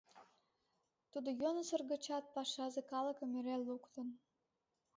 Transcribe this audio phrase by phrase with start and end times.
[1.11, 4.07] Тудо йӧнысыр гычат пашазе калыкым эре луктын.